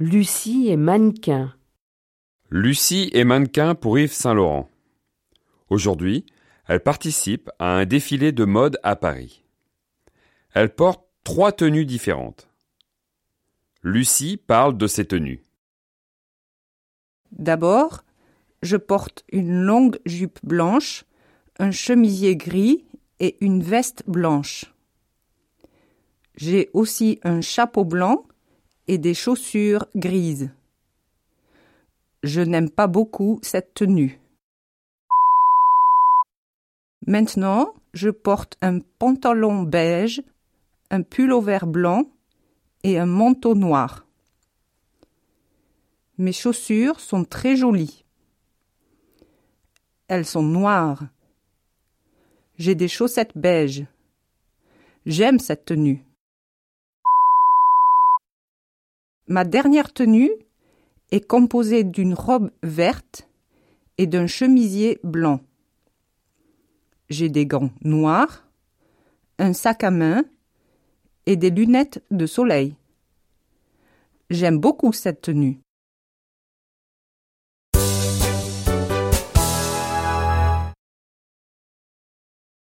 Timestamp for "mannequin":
0.76-1.54, 3.22-3.76